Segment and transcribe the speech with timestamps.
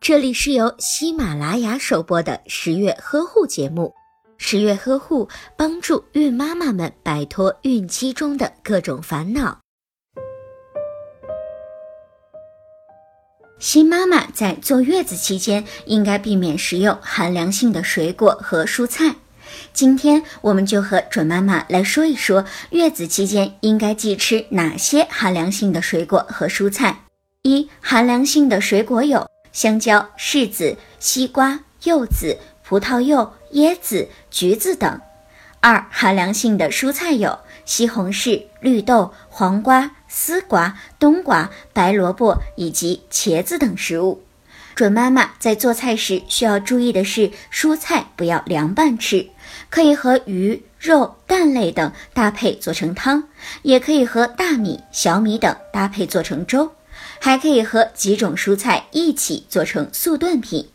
[0.00, 3.92] 这里是由喜马拉雅首播的十月呵护节目。
[4.36, 9.58] 十月呵护帮助孕妈妈们摆脱孕期中的各种烦恼。
[13.58, 19.14] 新妈妈在坐月子期间应该避免食用寒凉性的水果和蔬菜。
[19.72, 27.04] 今天我们就和准妈妈来说一说，月子期间应该忌吃哪些寒凉性的水果和蔬菜。
[27.42, 35.00] 一、寒凉性的水果有香蕉、柿子、西瓜、柚子、葡萄柚、椰子、橘子等。
[35.60, 44.22] 二、寒凉性的蔬菜有西红柿、绿豆、黄瓜、丝瓜、冬瓜、白萝卜以及茄子等食物。
[44.74, 49.30] 准妈妈在做菜时需要注意的是，蔬菜不要凉拌吃，
[49.70, 53.22] 可以和鱼、肉、蛋类等搭配做成汤，
[53.62, 56.72] 也可以和大米、小米等搭配做成粥，
[57.20, 60.68] 还可以和几种蔬菜一起做成速炖品。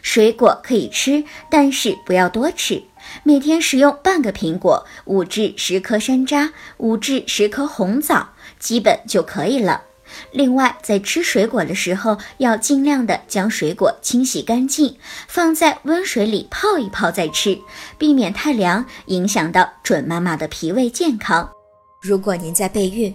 [0.00, 2.82] 水果可以吃，但是不要多吃，
[3.22, 9.82] 每天食用半个苹果，五至十颗山楂，五至十颗红枣，基本就可以了。
[10.30, 14.96] 另外，在吃水果的时候，要尽量的将水果清洗干净，
[15.28, 17.58] 放在温水里泡一泡再吃，
[17.98, 21.50] 避免太凉，影响到准妈妈的脾胃健康。
[22.00, 23.14] 如果您在备孕、